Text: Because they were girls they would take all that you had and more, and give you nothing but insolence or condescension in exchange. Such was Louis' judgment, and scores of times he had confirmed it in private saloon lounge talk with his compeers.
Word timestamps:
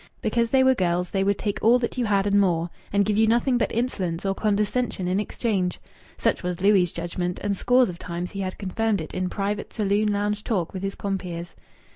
Because 0.23 0.49
they 0.49 0.63
were 0.63 0.73
girls 0.73 1.11
they 1.11 1.23
would 1.23 1.37
take 1.37 1.59
all 1.61 1.77
that 1.77 1.95
you 1.95 2.05
had 2.05 2.25
and 2.25 2.39
more, 2.39 2.71
and 2.91 3.05
give 3.05 3.17
you 3.17 3.27
nothing 3.27 3.59
but 3.59 3.71
insolence 3.71 4.25
or 4.25 4.33
condescension 4.33 5.07
in 5.07 5.19
exchange. 5.19 5.79
Such 6.17 6.41
was 6.41 6.59
Louis' 6.59 6.91
judgment, 6.91 7.37
and 7.43 7.55
scores 7.55 7.87
of 7.87 7.99
times 7.99 8.31
he 8.31 8.39
had 8.39 8.57
confirmed 8.57 8.99
it 8.99 9.13
in 9.13 9.29
private 9.29 9.71
saloon 9.73 10.11
lounge 10.11 10.43
talk 10.43 10.73
with 10.73 10.81
his 10.81 10.95
compeers. 10.95 11.55